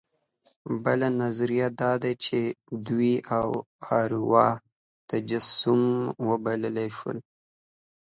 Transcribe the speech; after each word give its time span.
بله 0.83 1.07
نظریه 1.21 1.67
دا 1.81 1.91
ده 2.01 2.11
چې 2.23 2.37
دوی 2.87 3.13
د 3.19 3.23
اروا 4.01 4.47
تجسم 5.09 5.81
وبلل 6.27 6.77
شول. 6.97 7.17